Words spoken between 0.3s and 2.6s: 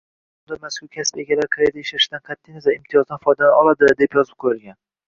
Qonunda mazkur kasb egalari qayerda ishlashidan qatʼiy